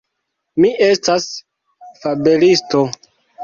Mi 0.65 0.71
estas 0.85 1.29
fabelisto. 2.03 2.87